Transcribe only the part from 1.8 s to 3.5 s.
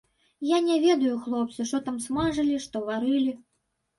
там смажылі, што варылі.